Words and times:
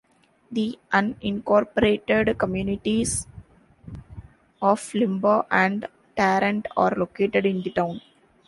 The 0.51 0.79
unincorporated 0.91 2.35
communities 2.39 3.27
of 4.59 4.91
Lima 4.95 5.45
and 5.51 5.87
Tarrant 6.17 6.65
are 6.75 6.95
located 6.97 7.45
in 7.45 7.61
the 7.61 7.69
town. 7.69 8.01